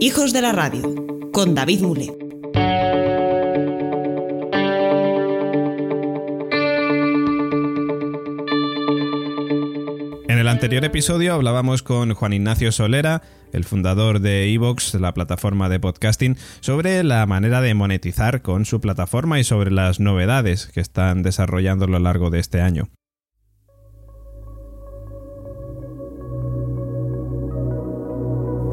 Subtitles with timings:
[0.00, 0.94] Hijos de la Radio,
[1.32, 2.06] con David Mule.
[10.28, 15.68] En el anterior episodio hablábamos con Juan Ignacio Solera, el fundador de Evox, la plataforma
[15.68, 20.80] de podcasting, sobre la manera de monetizar con su plataforma y sobre las novedades que
[20.80, 22.88] están desarrollando a lo largo de este año.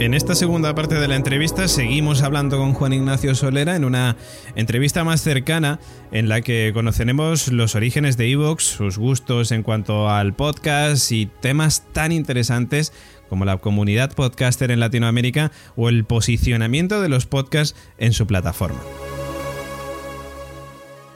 [0.09, 4.17] En esta segunda parte de la entrevista seguimos hablando con Juan Ignacio Solera en una
[4.55, 5.79] entrevista más cercana
[6.11, 11.27] en la que conoceremos los orígenes de Evox, sus gustos en cuanto al podcast y
[11.27, 12.91] temas tan interesantes
[13.29, 18.81] como la comunidad podcaster en Latinoamérica o el posicionamiento de los podcasts en su plataforma.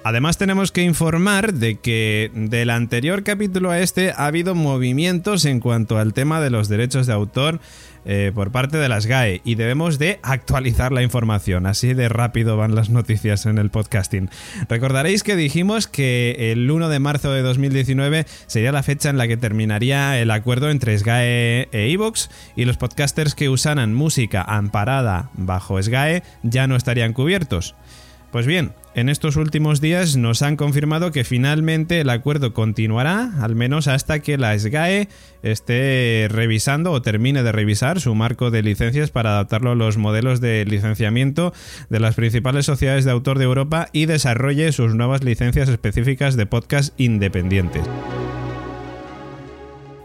[0.03, 5.61] Además tenemos que informar de que del anterior capítulo a este ha habido movimientos en
[5.61, 7.61] cuanto al tema de los derechos de autor
[8.05, 11.65] eh, por parte de las GAE y debemos de actualizar la información.
[11.65, 14.29] Así de rápido van las noticias en el podcasting.
[14.67, 19.29] Recordaréis que dijimos que el 1 de marzo de 2019 sería la fecha en la
[19.29, 25.29] que terminaría el acuerdo entre SGAE e Evox y los podcasters que usaran música amparada
[25.35, 27.73] bajo SGAE ya no estarían cubiertos.
[28.33, 33.55] Pues bien, en estos últimos días nos han confirmado que finalmente el acuerdo continuará, al
[33.55, 35.07] menos hasta que la SGAE
[35.43, 40.41] esté revisando o termine de revisar su marco de licencias para adaptarlo a los modelos
[40.41, 41.53] de licenciamiento
[41.91, 46.47] de las principales sociedades de autor de Europa y desarrolle sus nuevas licencias específicas de
[46.47, 47.83] podcast independientes.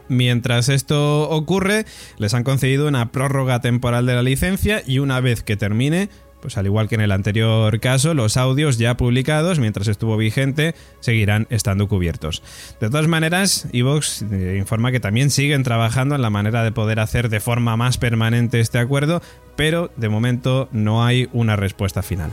[0.08, 1.84] Mientras esto ocurre,
[2.18, 6.08] les han concedido una prórroga temporal de la licencia y una vez que termine,
[6.40, 10.74] pues al igual que en el anterior caso, los audios ya publicados mientras estuvo vigente
[11.00, 12.42] seguirán estando cubiertos.
[12.80, 17.00] De todas maneras, Evox eh, informa que también siguen trabajando en la manera de poder
[17.00, 19.22] hacer de forma más permanente este acuerdo,
[19.56, 22.30] pero de momento no hay una respuesta final.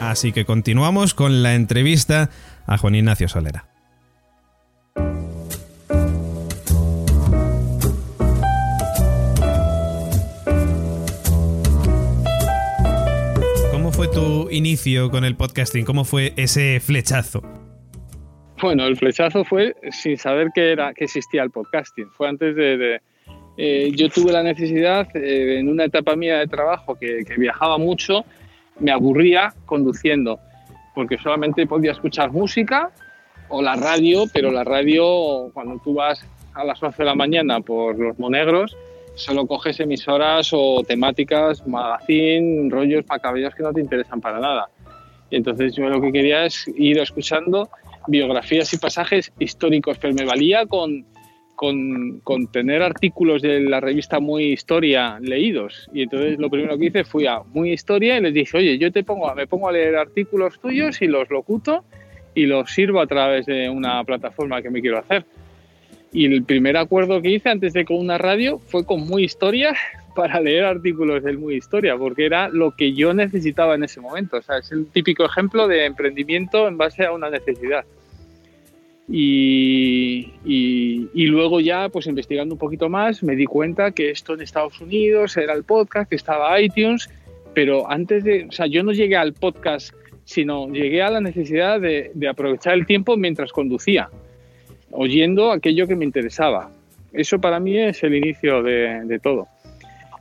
[0.00, 2.30] Así que continuamos con la entrevista
[2.66, 3.71] a Juan Ignacio Solera.
[14.52, 15.84] Inicio con el podcasting?
[15.84, 17.42] ¿Cómo fue ese flechazo?
[18.60, 22.10] Bueno, el flechazo fue sin saber que, era, que existía el podcasting.
[22.10, 23.00] Fue antes de...
[23.56, 27.76] Eh, yo tuve la necesidad, eh, en una etapa mía de trabajo que, que viajaba
[27.76, 28.24] mucho,
[28.78, 30.40] me aburría conduciendo,
[30.94, 32.90] porque solamente podía escuchar música
[33.48, 37.60] o la radio, pero la radio, cuando tú vas a las 11 de la mañana
[37.60, 38.76] por los monegros,
[39.14, 44.68] solo coges emisoras o temáticas, magazine, rollos para cabellos que no te interesan para nada.
[45.30, 47.68] Y entonces yo lo que quería es ir escuchando
[48.08, 51.06] biografías y pasajes históricos, pero me valía con,
[51.54, 55.88] con, con, tener artículos de la revista Muy Historia leídos.
[55.92, 58.92] Y entonces lo primero que hice fui a Muy Historia y les dije, oye, yo
[58.92, 61.84] te pongo, me pongo a leer artículos tuyos y los locuto
[62.34, 65.24] y los sirvo a través de una plataforma que me quiero hacer.
[66.12, 69.74] Y el primer acuerdo que hice antes de con una radio fue con Muy Historia
[70.14, 74.36] para leer artículos del Muy Historia, porque era lo que yo necesitaba en ese momento.
[74.36, 77.84] O sea, es el típico ejemplo de emprendimiento en base a una necesidad.
[79.08, 84.42] Y, y, luego ya, pues investigando un poquito más, me di cuenta que esto en
[84.42, 87.10] Estados Unidos era el podcast, que estaba iTunes,
[87.52, 91.80] pero antes de, o sea, yo no llegué al podcast, sino llegué a la necesidad
[91.80, 94.08] de, de aprovechar el tiempo mientras conducía
[94.92, 96.70] oyendo aquello que me interesaba.
[97.12, 99.48] Eso para mí es el inicio de, todo.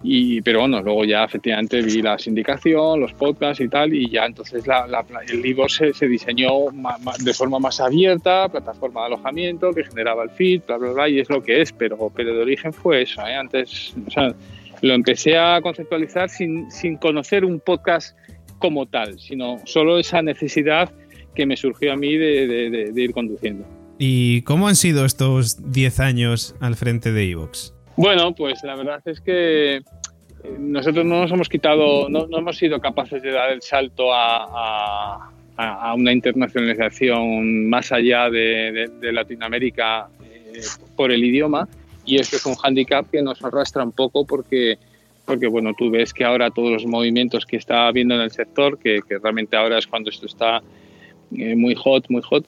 [0.03, 4.25] Y, pero bueno, luego ya efectivamente vi la sindicación, los podcasts y tal, y ya
[4.25, 4.65] entonces
[5.29, 6.49] el libro se, diseñó
[7.19, 11.19] de forma más abierta, plataforma de alojamiento que generaba el feed, bla, bla, bla, y
[11.19, 13.21] es lo que es, pero, pero de origen fue eso.
[13.21, 13.35] ¿eh?
[13.35, 13.93] Antes,
[14.81, 18.17] lo empecé a conceptualizar sin, sin conocer un podcast
[18.57, 20.91] como tal, sino solo esa necesidad
[21.35, 23.65] que me surgió a mí de ir conduciendo.
[24.03, 27.71] ¿Y cómo han sido estos 10 años al frente de Evox?
[27.97, 29.83] Bueno, pues la verdad es que eh,
[30.57, 35.29] nosotros no nos hemos quitado, no, hemos sido capaces de dar el salto a,
[35.95, 40.61] una internacionalización más allá de, Latinoamérica eh,
[40.95, 41.67] por el idioma
[42.03, 44.79] y esto es un hándicap que nos arrastra un poco porque
[45.25, 48.79] porque bueno, tú ves que ahora todos los movimientos que está habiendo en el sector,
[48.79, 50.63] que, que realmente ahora es cuando esto está
[51.37, 52.45] eh, muy hot, muy hot,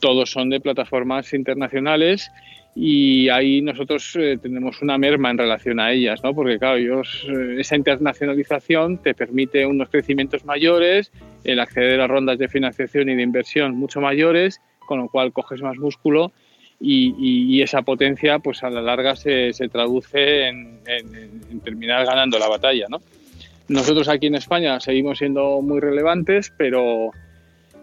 [0.00, 2.30] todos son de plataformas internacionales
[2.78, 6.34] y ahí nosotros eh, tenemos una merma en relación a ellas, ¿no?
[6.34, 11.10] porque claro, ellos, eh, esa internacionalización te permite unos crecimientos mayores,
[11.44, 15.62] el acceder a rondas de financiación y de inversión mucho mayores, con lo cual coges
[15.62, 16.32] más músculo
[16.78, 20.80] y, esa potencia pues a la larga se, traduce en,
[21.64, 22.86] terminar ganando la batalla.
[22.90, 23.00] ¿no?
[23.68, 27.10] Nosotros aquí en España seguimos siendo muy relevantes, pero,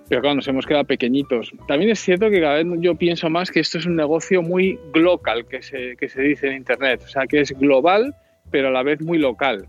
[0.09, 1.51] pero claro, nos hemos quedado pequeñitos.
[1.67, 4.79] También es cierto que cada vez yo pienso más que esto es un negocio muy
[4.93, 8.15] global, que se, que se dice en Internet, o sea, que es global,
[8.51, 9.67] pero a la vez muy local.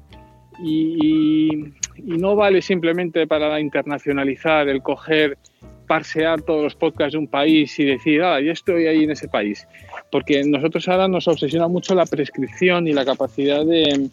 [0.62, 1.48] Y,
[1.96, 5.38] y no vale simplemente para internacionalizar el coger
[5.86, 9.28] parsear todos los podcasts de un país y decir, ah, yo estoy ahí en ese
[9.28, 9.66] país.
[10.10, 14.08] Porque nosotros ahora nos obsesiona mucho la prescripción y la capacidad de,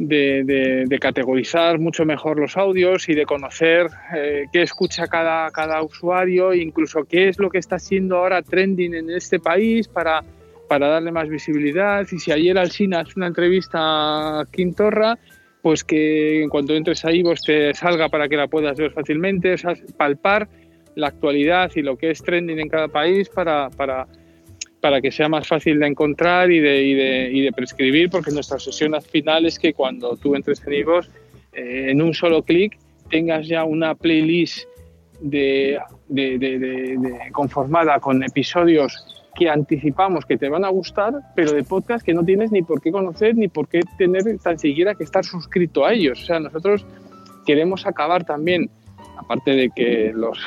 [0.00, 3.86] de, categorizar mucho mejor los audios y de conocer
[4.16, 8.94] eh, qué escucha cada, cada usuario, incluso qué es lo que está siendo ahora trending
[8.94, 10.22] en este país para,
[10.68, 12.06] para darle más visibilidad.
[12.10, 15.18] Y si ayer Alcina hace una entrevista a Quintorra,
[15.62, 19.54] pues que en cuanto entres ahí vos te salga para que la puedas ver fácilmente,
[19.54, 20.48] o palpar
[20.94, 24.06] la actualidad y lo que es trending en cada país para, para,
[24.80, 28.30] para que sea más fácil de encontrar y de, y de, y de prescribir, porque
[28.30, 30.72] nuestra obsesión final es que cuando tú entres en
[31.52, 32.78] eh, en un solo clic
[33.10, 34.68] tengas ya una playlist
[35.20, 35.78] de,
[37.32, 39.04] conformada con episodios
[39.34, 42.80] que anticipamos que te van a gustar, pero de podcast que no tienes ni por
[42.80, 46.22] qué conocer ni por qué tener tan siquiera que estar suscrito a ellos.
[46.22, 46.84] O sea, nosotros
[47.46, 48.70] queremos acabar también
[49.16, 50.38] aparte de que, los,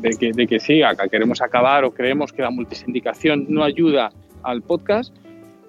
[0.00, 4.12] de que, de que siga, que queremos acabar o creemos que la multisindicación no ayuda
[4.42, 5.14] al podcast,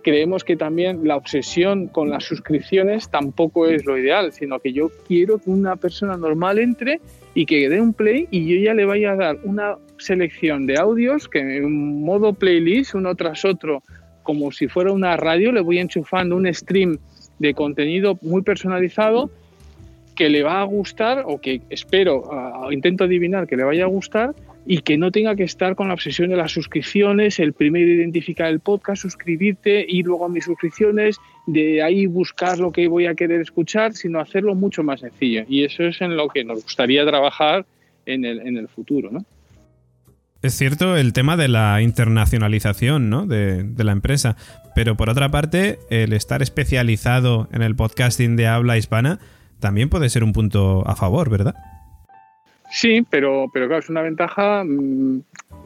[0.02, 4.90] creemos que también la obsesión con las suscripciones tampoco es lo ideal, sino que yo
[5.08, 7.00] quiero que una persona normal entre
[7.34, 10.78] y que dé un play y yo ya le vaya a dar una selección de
[10.78, 13.84] audios que en modo playlist, uno tras otro,
[14.24, 16.98] como si fuera una radio, le voy enchufando un stream
[17.40, 19.30] de contenido muy personalizado
[20.22, 22.30] que le va a gustar o que espero,
[22.70, 24.36] intento adivinar que le vaya a gustar
[24.68, 28.48] y que no tenga que estar con la obsesión de las suscripciones, el primero identificar
[28.50, 33.16] el podcast, suscribirte, y luego a mis suscripciones, de ahí buscar lo que voy a
[33.16, 35.44] querer escuchar, sino hacerlo mucho más sencillo.
[35.50, 37.66] Y eso es en lo que nos gustaría trabajar
[38.06, 39.10] en el, en el futuro.
[39.10, 39.26] ¿no?
[40.44, 43.26] Es cierto el tema de la internacionalización ¿no?
[43.26, 44.38] de, de, la empresa,
[44.76, 49.20] pero por otra parte, el estar especializado en el podcasting de habla hispana
[49.62, 51.56] también puede ser un punto a favor, ¿verdad?
[52.72, 54.64] Sí, pero, pero claro, es una ventaja.
[54.64, 55.22] Mm,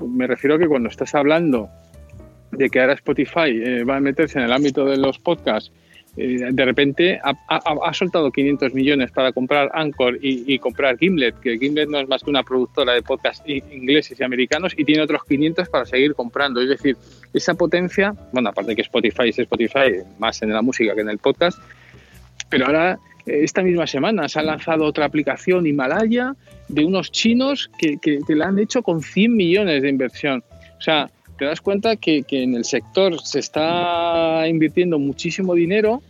[0.07, 1.69] me refiero a que cuando estás hablando
[2.51, 5.71] de que ahora Spotify eh, va a meterse en el ámbito de los podcasts,
[6.17, 11.89] eh, de repente ha, soltado 500 millones para comprar Anchor y, comprar Gimlet, que Gimlet
[11.89, 15.67] no es más que una productora de podcasts ingleses y americanos, y tiene otros 500
[15.67, 16.61] para seguir comprando.
[16.61, 16.95] Es decir,
[17.33, 21.17] esa potencia, bueno, aparte que Spotify es Spotify, más en la música que en el
[21.17, 21.59] podcast,
[22.49, 26.35] pero ahora esta misma semana se ha lanzado otra aplicación Himalaya
[26.67, 30.43] de unos chinos que, que, la han hecho con 100 millones de inversión.
[30.77, 36.01] O sea, te das cuenta que, en el sector se está invirtiendo muchísimo dinero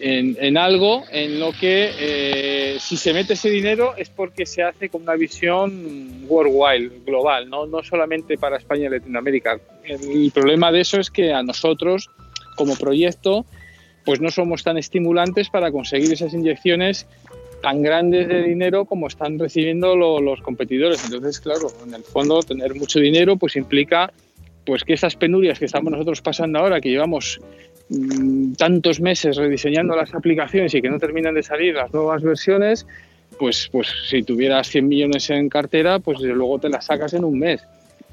[0.00, 4.88] en, algo en lo que eh, si se mete ese dinero es porque se hace
[4.88, 9.60] con una visión worldwide, global, no, no solamente para España y Latinoamérica.
[9.84, 12.10] el problema de eso es que a nosotros,
[12.56, 13.46] como proyecto,
[14.04, 17.06] pues no somos tan estimulantes para conseguir esas inyecciones
[17.62, 21.02] tan grandes de dinero como están recibiendo los competidores.
[21.04, 24.12] Entonces, claro, en el fondo tener mucho dinero pues implica
[24.66, 27.40] pues que esas penurias que estamos nosotros pasando ahora, que llevamos
[27.88, 32.86] mm, tantos meses rediseñando las aplicaciones y que no terminan de salir las nuevas versiones,
[33.38, 37.38] pues, pues si tuvieras 100 millones en cartera, pues luego te las sacas en un
[37.38, 37.62] mes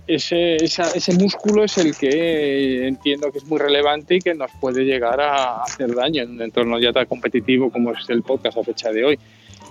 [0.08, 4.84] ese, ese músculo es el que entiendo que es muy relevante y que nos puede
[4.84, 8.64] llegar a hacer daño en un entorno ya tan competitivo como es el podcast a
[8.64, 9.20] fecha de hoy.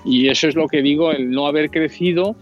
[0.05, 2.37] Y eso es lo que digo, el no haber crecido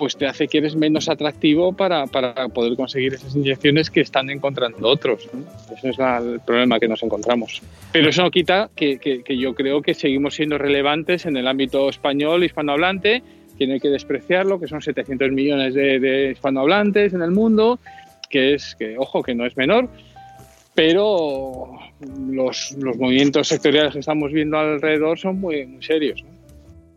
[0.00, 4.30] pues te hace que eres menos atractivo para, para poder conseguir esas inyecciones que están
[4.30, 5.28] encontrando otros.
[5.76, 7.60] Ese es el problema que nos encontramos.
[7.92, 11.46] Pero eso no quita que, que, que yo creo que seguimos siendo relevantes en el
[11.46, 13.22] ámbito español, hispanohablante,
[13.60, 17.78] tiene que despreciarlo, que son 700 millones de, hispanohablantes en el mundo,
[18.30, 19.90] que es, que ojo, que no es menor,
[20.74, 21.78] pero
[22.30, 26.24] los, movimientos sectoriales que estamos viendo alrededor son muy, muy serios.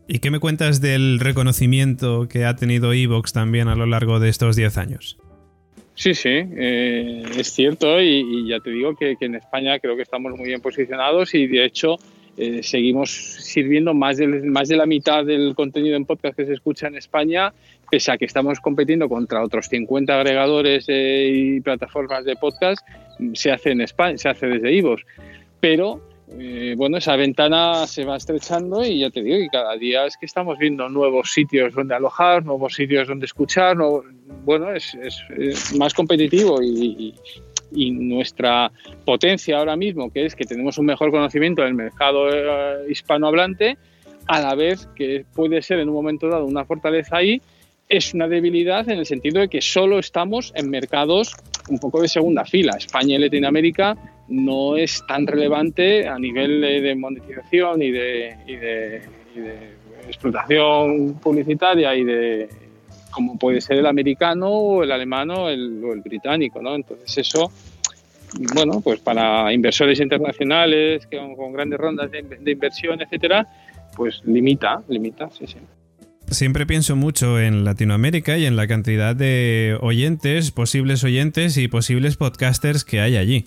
[0.08, 4.30] ¿Y qué me cuentas del reconocimiento que ha tenido Evox también a lo largo de
[4.30, 5.18] estos 10 años?
[5.96, 10.04] Sí, sí, eh, es cierto y, ya te digo que, que, en España creo que
[10.04, 11.98] estamos muy bien posicionados y de hecho
[12.36, 16.54] eh, seguimos sirviendo más de, más de la mitad del contenido en podcast que se
[16.54, 17.54] escucha en España,
[17.92, 22.86] pese a que estamos compitiendo contra otros 50 agregadores eh, y plataformas de podcast,
[23.34, 25.06] se hace en España, se hace desde IVOS.
[25.60, 26.02] Pero
[26.40, 30.18] eh, bueno, esa ventana se va estrechando y ya te digo que cada día es
[30.18, 33.78] que estamos viendo nuevos sitios donde alojar, nuevos sitios donde escuchar,
[34.44, 34.96] bueno, es,
[35.78, 37.14] más competitivo y,
[37.92, 38.72] nuestra
[39.06, 43.78] potencia ahora mismo, que es que tenemos un mejor conocimiento del mercado eh, hispanohablante,
[44.28, 47.42] a la vez que puede ser en un momento dado una fortaleza ahí,
[47.90, 51.36] es una debilidad en el sentido de que solo estamos en mercados
[51.70, 52.76] un poco de segunda fila.
[52.78, 53.96] España y Latinoamérica
[54.30, 59.02] no es tan relevante a nivel de, monetización y de, y de,
[60.08, 62.50] explotación publicitaria y de
[63.14, 66.76] como puede ser el americano o el alemán o el, británico, ¿no?
[66.76, 67.52] Entonces eso,
[68.54, 73.48] bueno, pues para inversores internacionales que con, grandes rondas de, de inversión, etcétera,
[73.96, 75.58] pues limita, limita, sí, sí.
[76.28, 82.18] Siempre pienso mucho en Latinoamérica y en la cantidad de oyentes, posibles oyentes y posibles
[82.18, 83.46] podcasters que hay allí.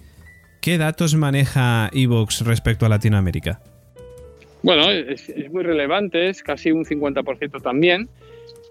[0.61, 3.61] ¿Qué datos maneja Evox respecto a Latinoamérica?
[4.63, 8.09] Bueno, es, muy relevante, es casi un 50% también,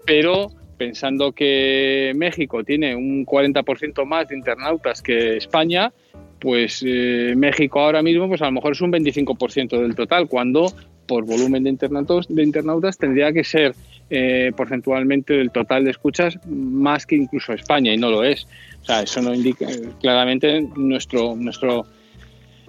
[0.04, 5.92] pero pensando que México tiene un 40% más de internautas que España,
[6.38, 10.72] pues eh, México ahora mismo pues a lo mejor es un 25% del total, cuando
[11.06, 13.74] por volumen de internautas, de internautas tendría que ser
[14.10, 18.46] eh, porcentualmente del total de escuchas más que incluso España y no lo es.
[18.82, 19.66] O sea, eso no indica
[20.00, 21.86] claramente nuestro nuestro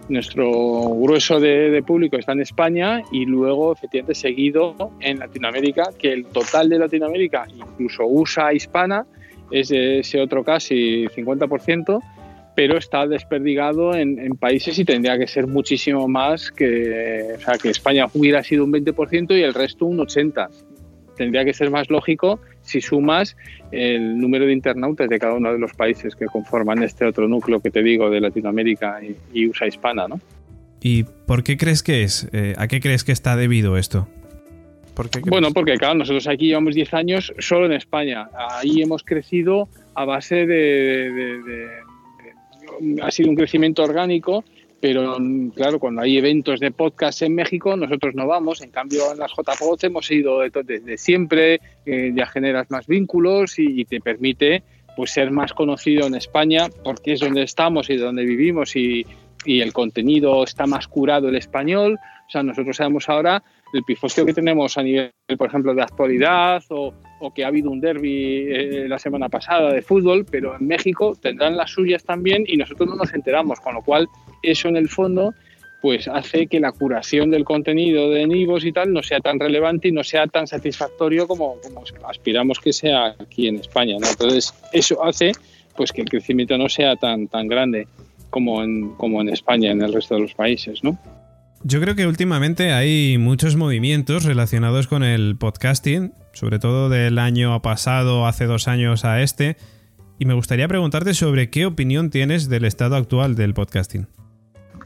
[0.10, 0.52] nuestro
[0.96, 6.70] grueso de, público está en España y luego efectivamente seguido en Latinoamérica, que el total
[6.70, 9.06] de Latinoamérica, incluso USA hispana,
[9.52, 12.02] es de ese otro casi 50%,
[12.56, 17.58] pero está desperdigado en, en, países y tendría que ser muchísimo más que, o sea,
[17.58, 20.50] que España hubiera sido un 20% y el resto un 80%
[21.18, 23.36] tendría que ser más lógico si sumas
[23.72, 27.60] el número de internautas de cada uno de los países que conforman este otro núcleo
[27.60, 29.00] que te digo de Latinoamérica
[29.34, 30.20] y, USA hispana, ¿no?
[30.82, 32.30] ¿Y por qué crees que es?
[32.34, 34.08] Eh, ¿A qué crees que está debido esto?
[35.28, 38.30] bueno, porque claro, nosotros aquí llevamos 10 años solo en España.
[38.36, 41.84] Ahí hemos crecido a base de
[43.02, 44.44] ha sido un crecimiento orgánico
[44.80, 45.18] pero
[45.56, 48.62] claro, cuando hay eventos de podcast en México, nosotros no vamos.
[48.62, 53.86] En cambio, en las JPOD hemos ido desde siempre, eh, ya generas más vínculos y,
[53.86, 54.64] te permite
[54.96, 59.06] pues ser más conocido en España porque es donde estamos y donde vivimos y,
[59.46, 61.98] y el contenido está más curado el español.
[62.28, 63.44] O sea, nosotros sabemos ahora
[63.74, 67.70] el pifostio que tenemos a nivel, por ejemplo, de actualidad o, o que ha habido
[67.72, 72.44] un derby eh, la semana pasada de fútbol, pero en México tendrán las suyas también
[72.48, 74.08] y nosotros no nos enteramos, con lo cual
[74.44, 75.34] eso en el fondo
[75.82, 79.88] pues hace que la curación del contenido de Nivos y tal no sea tan relevante
[79.88, 81.58] y no sea tan satisfactorio como,
[82.08, 83.96] aspiramos que sea aquí en España.
[83.96, 85.34] Entonces, eso hace
[85.76, 87.88] pues que el crecimiento no sea tan, tan grande
[88.32, 90.84] como en, como en España, en el resto de los países.
[90.84, 90.98] ¿no?
[91.70, 97.62] Yo creo que últimamente hay muchos movimientos relacionados con el podcasting, sobre todo del año
[97.62, 99.58] pasado, hace dos años a este,
[100.18, 104.08] y me gustaría preguntarte sobre qué opinión tienes del estado actual del podcasting.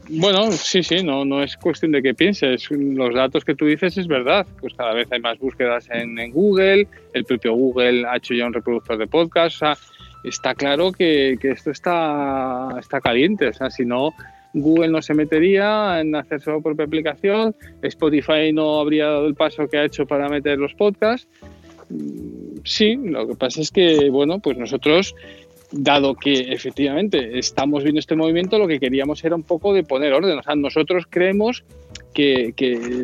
[0.08, 2.68] Bueno, sí, sí, no, no es cuestión de que pienses.
[2.72, 4.44] Los datos que tú dices es verdad.
[4.60, 8.54] Pues cada vez hay más búsquedas en, Google, el propio Google ha hecho ya un
[8.54, 9.54] reproductor de podcast.
[9.54, 9.78] O sea,
[10.24, 13.46] está claro que, que esto está, está caliente.
[13.46, 14.12] O sea, si no,
[14.52, 19.66] Google no se metería en hacer su propia aplicación, Spotify no habría dado el paso
[19.68, 21.28] que ha hecho para meter los podcasts.
[21.88, 25.14] Mm, sí, lo que pasa es que, bueno, pues nosotros,
[25.72, 30.12] dado que efectivamente estamos viendo este movimiento, lo que queríamos era un poco de poner
[30.12, 30.38] orden.
[30.38, 31.64] O sea, nosotros creemos
[32.12, 32.54] que,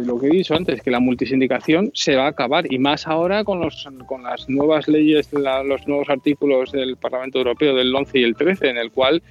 [0.05, 3.43] lo que he dicho antes, que la multisindicación se va a acabar y más ahora
[3.43, 8.23] con, los, con las nuevas leyes, los nuevos artículos del Parlamento Europeo del 11 y
[8.23, 9.23] el 13, en el cual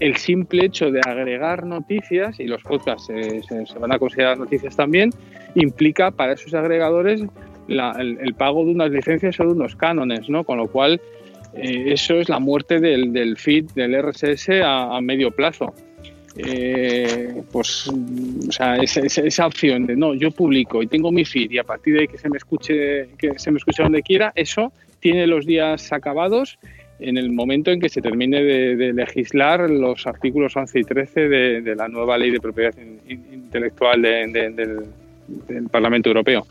[0.00, 5.10] el simple hecho de agregar noticias, y los podcasts se, van a considerar noticias también,
[5.54, 7.22] implica para esos agregadores
[7.68, 10.44] el, pago de unas licencias o de unos cánones, ¿no?
[10.44, 11.00] Con lo cual,
[11.54, 15.72] eh, eso es la muerte del, feed del RSS a, medio plazo.
[16.36, 21.52] Eh, pues, o sea, esa, esa, opción de no, yo publico y tengo mi feed
[21.52, 24.32] y a partir de ahí que se me escuche, que se me escuche donde quiera,
[24.34, 26.58] eso tiene los días acabados
[26.98, 31.74] en el momento en que se termine de, legislar los artículos 11 y 13 de,
[31.74, 32.74] la nueva ley de propiedad
[33.08, 34.84] intelectual del,
[35.70, 36.46] Parlamento Europeo.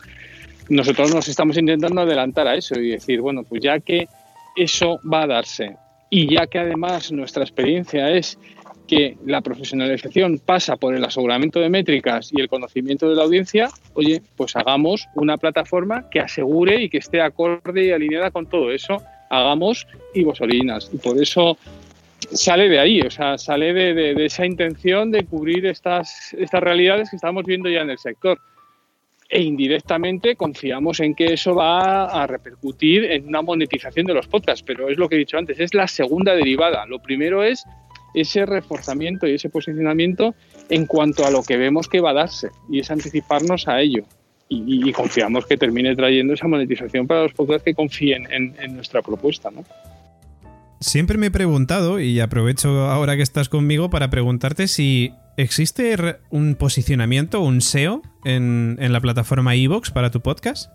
[0.69, 4.07] Nosotros nos estamos intentando adelantar a eso y decir, bueno, pues ya que
[4.55, 5.75] eso va a darse
[6.09, 8.39] y ya que además nuestra experiencia es
[8.87, 13.69] que la profesionalización pasa por el aseguramiento de métricas y el conocimiento de la audiencia,
[13.93, 18.71] oye, pues hagamos una plataforma que asegure y que esté acorde y alineada con todo
[18.71, 19.03] eso
[19.37, 20.89] hagamos y Originals.
[20.93, 21.57] Y por eso
[22.31, 27.15] sale de ahí, o sea, sale de, esa intención de cubrir estas, estas realidades que
[27.15, 28.39] estamos viendo ya en el sector.
[29.29, 34.63] e indirectamente confiamos en que eso va a repercutir en una monetización de los podcasts,
[34.65, 36.85] pero es lo que he dicho antes, es la segunda derivada.
[36.85, 37.63] Lo primero es
[38.13, 40.35] ese reforzamiento y ese posicionamiento
[40.69, 44.05] en cuanto a lo que vemos que va a darse y es anticiparnos a ello.
[44.49, 49.01] Y, confiamos que termine trayendo esa monetización para los podcasts que confíen en, en nuestra
[49.01, 49.49] propuesta.
[49.49, 49.63] ¿no?
[50.79, 55.95] Siempre me he preguntado, y aprovecho ahora que estás conmigo para preguntarte si existe
[56.29, 60.69] un posicionamiento, un SEO en, la plataforma Evox para tu podcast.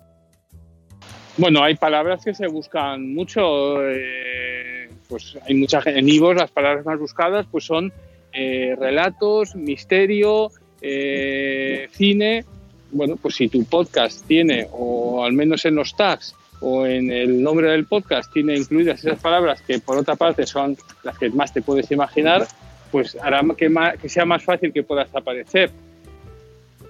[1.36, 3.86] Bueno, hay palabras que se buscan mucho.
[3.86, 7.92] Eh, pues hay mucha en Evox las palabras más buscadas pues son
[8.32, 12.44] eh, relatos, misterio, eh, cine.
[12.90, 17.42] Bueno, pues si tu podcast tiene, o al menos en los tags, o en el
[17.42, 21.52] nombre del podcast tiene incluidas esas palabras que por otra parte son las que más
[21.52, 22.46] te puedes imaginar,
[22.90, 25.70] pues hará que, que sea más fácil que puedas aparecer.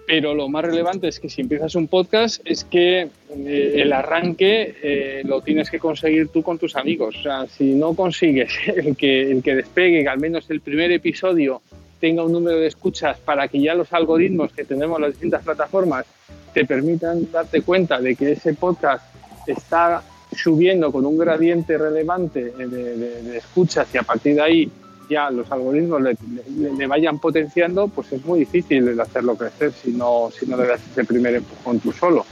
[0.07, 4.75] Pero lo más relevante es que si empiezas un podcast es que eh, el arranque
[4.83, 7.15] eh, lo tienes que conseguir tú con tus amigos.
[7.19, 11.61] O sea, si no consigues el que, el que despegue, al menos el primer episodio
[12.01, 15.43] tenga un número de escuchas para que ya los algoritmos que tenemos en las distintas
[15.43, 16.07] plataformas
[16.53, 19.05] te permitan darte cuenta de que ese podcast
[19.47, 20.03] está
[20.33, 24.71] subiendo con un gradiente relevante de, escuchas y a partir de ahí
[25.09, 30.47] ya los algoritmos le, vayan potenciando, pues es muy difícil hacerlo crecer si no, si
[30.47, 32.27] no le das ese primer empujón tú solo.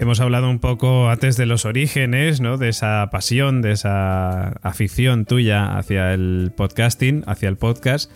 [0.00, 2.56] Hemos hablado un poco antes de los orígenes, ¿no?
[2.56, 8.10] De esa pasión, de esa afición tuya hacia el podcasting, hacia el podcast.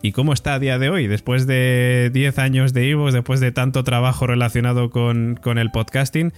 [0.00, 1.08] ¿Y cómo está a día de hoy?
[1.08, 6.32] Después de 10 años de Ivo, después de tanto trabajo relacionado con, con el podcasting,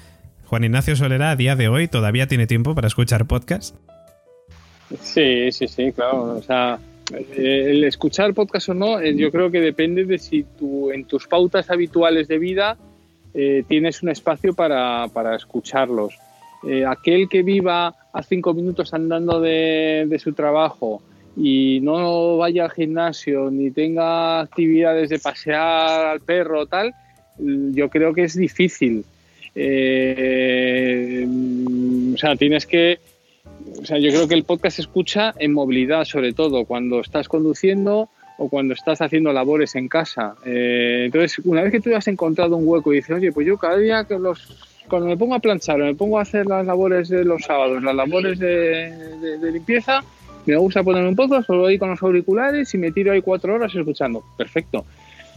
[0.46, 3.76] Juan Ignacio Solera a día de hoy todavía tiene tiempo para escuchar podcast.
[5.02, 6.36] Sí, sí, sí, claro.
[6.38, 6.78] O sea,
[7.36, 11.26] el escuchar podcast o no, eh, yo creo que depende de si tú en tus
[11.26, 12.78] pautas habituales de vida
[13.34, 16.14] eh, tienes un espacio para, escucharlos.
[16.66, 21.02] Eh, aquel que viva a cinco minutos andando de, de, su trabajo
[21.37, 26.92] y no vaya al gimnasio ni tenga actividades de pasear al perro tal,
[27.38, 29.04] yo creo que es difícil.
[29.54, 31.26] Eh,
[32.14, 32.99] o sea, tienes que...
[33.80, 37.28] O sea, yo creo que el podcast se escucha en movilidad, sobre todo, cuando estás
[37.28, 40.34] conduciendo o cuando estás haciendo labores en casa.
[40.45, 43.56] Eh, entonces, una vez que tú has encontrado un hueco y dices, oye, pues yo
[43.58, 46.66] cada día que los cuando me pongo a planchar o me pongo a hacer las
[46.66, 50.02] labores de los sábados, las labores de, limpieza,
[50.46, 53.54] me gusta poner un podcast, solo ahí con los auriculares y me tiro ahí cuatro
[53.54, 54.24] horas escuchando.
[54.36, 54.84] Perfecto.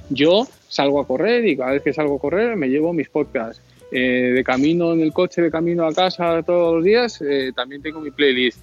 [0.10, 3.62] Yo salgo a correr y cada vez que salgo a correr me llevo mis podcasts.
[3.96, 7.82] Eh, de camino en el coche, de camino a casa todos los días, eh, también
[7.84, 8.58] tengo mi playlist.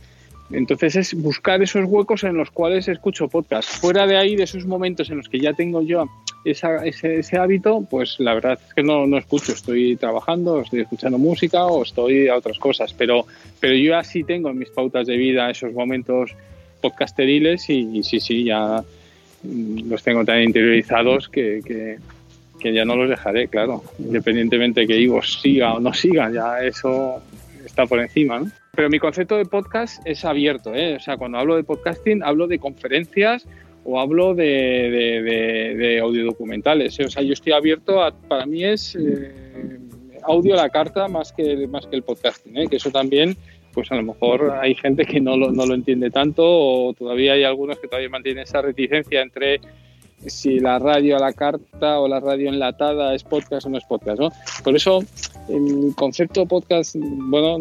[0.50, 3.68] Entonces es buscar esos huecos en los cuales escucho podcast.
[3.68, 6.08] Fuera de ahí, de esos momentos en los que ya tengo yo
[6.44, 9.52] ese, hábito, pues la verdad es que no, no escucho.
[9.52, 12.92] Estoy trabajando, estoy escuchando música o estoy a otras cosas.
[12.94, 13.26] Pero,
[13.58, 16.32] pero yo así tengo en mis pautas de vida esos momentos
[16.80, 18.82] podcasteriles y, sí, sí, ya
[19.42, 21.60] los tengo tan interiorizados que
[22.60, 27.20] que ya no los dejaré, claro, independientemente que Ivo siga o no siga, ya eso
[27.64, 28.50] está por encima, ¿no?
[28.72, 30.96] Pero mi concepto de podcast es abierto, ¿eh?
[30.96, 33.46] O sea, cuando hablo de podcasting hablo de conferencias
[33.90, 36.98] o hablo de, de, de, audiodocumentales.
[37.00, 37.06] ¿eh?
[37.06, 39.78] O sea, yo estoy abierto a, para mí es eh,
[40.22, 42.68] audio a la carta más que, más que el podcasting, ¿eh?
[42.68, 43.36] que eso también,
[43.72, 47.32] pues a lo mejor hay gente que no lo, no lo entiende tanto o todavía
[47.32, 49.60] hay algunos que todavía mantienen esa reticencia entre
[50.26, 53.84] si la radio a la carta o la radio enlatada es podcast o no es
[53.84, 54.30] podcast, ¿no?
[54.62, 55.02] Por eso
[55.48, 57.54] el concepto podcast, bueno,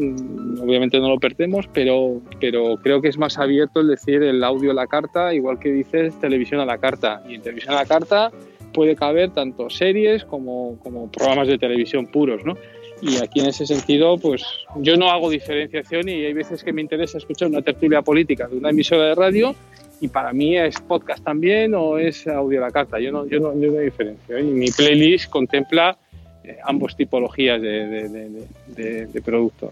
[0.62, 4.72] obviamente no lo perdemos, pero, pero creo que es más abierto el decir el audio
[4.72, 7.24] a la carta, igual que dices televisión a la carta.
[7.28, 8.32] Y en televisión a la carta
[8.74, 12.56] puede caber tanto series como, como programas de televisión puros, ¿no?
[13.02, 14.43] Y aquí en ese sentido, pues
[14.78, 18.58] yo no hago diferenciación y hay veces que me interesa escuchar una tertulia política de
[18.58, 19.56] una emisora de radio
[20.01, 22.99] y para mí es podcast también o es audio a la carta.
[22.99, 24.38] Yo no, yo no, yo no diferencio.
[24.38, 24.41] ¿eh?
[24.41, 25.97] Y mi playlist contempla
[26.43, 29.71] eh, ambos tipologías de, de, productos.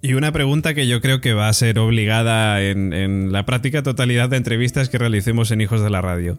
[0.00, 3.82] Y una pregunta que yo creo que va a ser obligada en, en, la práctica
[3.82, 6.38] totalidad de entrevistas que realicemos en Hijos de la Radio.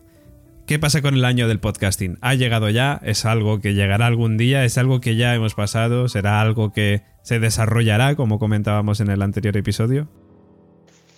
[0.65, 2.19] ¿Qué pasa con el año del podcasting?
[2.21, 3.01] ¿Ha llegado ya?
[3.03, 4.63] ¿Es algo que llegará algún día?
[4.63, 6.07] ¿Es algo que ya hemos pasado?
[6.07, 10.07] ¿Será algo que se desarrollará, como comentábamos en el anterior episodio?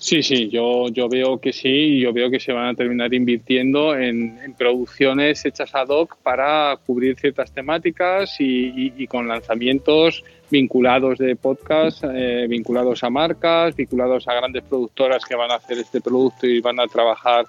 [0.01, 3.13] Sí, sí, yo, yo veo que sí y yo veo que se van a terminar
[3.13, 11.35] invirtiendo en, producciones hechas ad hoc para cubrir ciertas temáticas y, con lanzamientos vinculados de
[11.35, 16.47] podcast, eh, vinculados a marcas, vinculados a grandes productoras que van a hacer este producto
[16.47, 17.45] y van a trabajar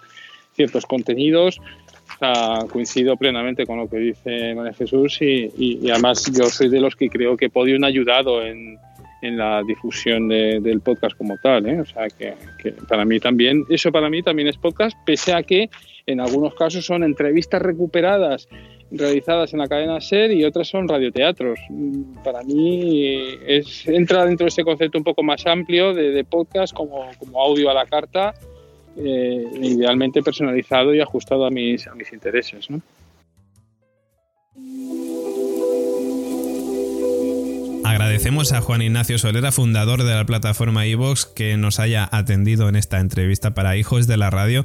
[0.53, 1.59] ciertos contenidos.
[2.71, 7.09] coincido plenamente con lo que dice María Jesús y, además yo soy de los que
[7.09, 8.79] creo que Podium ha ayudado en,
[9.23, 11.67] en la difusión del podcast como tal.
[11.67, 11.81] ¿eh?
[11.81, 12.35] O sea, que,
[12.89, 15.71] para mí también, eso para mí también es podcast, pese a que
[16.07, 18.49] en algunos casos son entrevistas recuperadas
[18.91, 21.59] realizadas en la cadena SER y otras son radioteatros.
[22.23, 27.09] Para mí es, entra dentro de ese concepto un poco más amplio de, podcast como,
[27.19, 28.35] como, audio a la carta,
[28.97, 32.69] eh, idealmente personalizado y ajustado a mis, a mis intereses.
[37.93, 42.75] Agradecemos a Juan Ignacio Solera, fundador de la plataforma iVox, que nos haya atendido en
[42.75, 44.65] esta entrevista para Hijos de la Radio,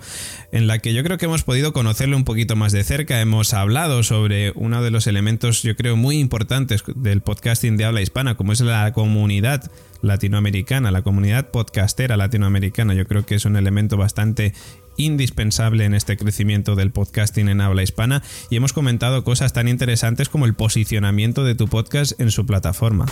[0.53, 3.19] en la que yo creo que hemos podido conocerle un poquito más de cerca.
[3.19, 8.01] Hemos hablado sobre uno de los elementos, yo creo, muy importantes del podcasting de habla
[8.01, 9.69] hispana, como es la comunidad
[10.01, 12.93] latinoamericana, la comunidad podcastera latinoamericana.
[12.93, 14.53] Yo creo que es un elemento bastante
[14.97, 20.29] indispensable en este crecimiento del podcasting en habla hispana y hemos comentado cosas tan interesantes
[20.29, 23.05] como el posicionamiento de tu podcast en su plataforma.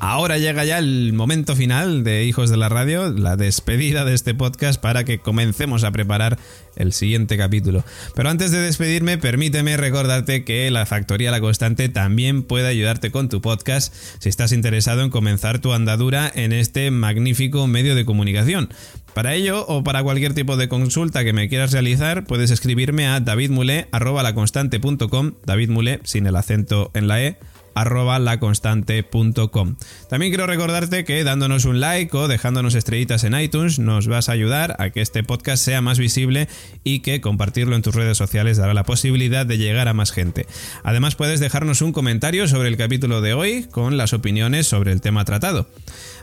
[0.00, 4.34] Ahora llega ya el momento final de Hijos de la Radio, la despedida de este
[4.34, 6.38] podcast para que comencemos a preparar
[6.76, 7.84] el siguiente capítulo.
[8.14, 13.28] Pero antes de despedirme, permíteme recordarte que la Factoría La Constante también puede ayudarte con
[13.28, 18.70] tu podcast si estás interesado en comenzar tu andadura en este magnífico medio de comunicación.
[19.14, 23.20] Para ello o para cualquier tipo de consulta que me quieras realizar, puedes escribirme a
[23.20, 25.70] davidmule.com, David
[26.04, 27.38] sin el acento en la E
[27.74, 29.76] arroba laconstante.com.
[30.08, 34.32] También quiero recordarte que dándonos un like o dejándonos estrellitas en iTunes nos vas a
[34.32, 36.48] ayudar a que este podcast sea más visible
[36.84, 40.46] y que compartirlo en tus redes sociales dará la posibilidad de llegar a más gente.
[40.82, 45.00] Además puedes dejarnos un comentario sobre el capítulo de hoy con las opiniones sobre el
[45.00, 45.68] tema tratado.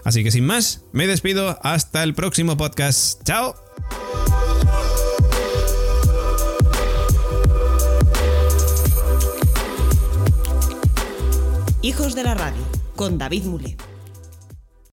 [0.03, 3.23] Así que sin más, me despido hasta el próximo podcast.
[3.23, 3.55] ¡Chao!
[11.88, 12.62] Hijos de la Radio,
[12.97, 13.78] con David Mule.